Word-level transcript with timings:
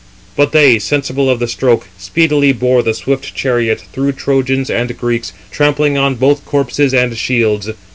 But 0.35 0.51
they, 0.51 0.79
sensible 0.79 1.29
of 1.29 1.37
the 1.37 1.47
stroke, 1.47 1.87
speedily 1.95 2.53
bore 2.53 2.81
the 2.81 2.95
swift 2.95 3.35
chariot 3.35 3.83
through 3.93 4.13
Trojans 4.13 4.67
and 4.71 4.97
Greeks, 4.97 5.31
trampling 5.51 5.95
on 5.95 6.15
both 6.15 6.43
corses 6.43 6.91
and 6.91 7.15
shields. 7.15 7.69